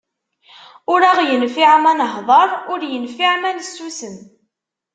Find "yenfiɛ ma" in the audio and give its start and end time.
2.91-3.51